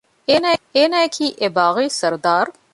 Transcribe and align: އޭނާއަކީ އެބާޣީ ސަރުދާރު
އޭނާއަކީ 0.75 1.25
އެބާޣީ 1.41 1.85
ސަރުދާރު 1.99 2.51